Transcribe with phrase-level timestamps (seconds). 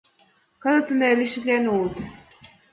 [0.61, 1.95] Кызыт ынде лишитлен улыт.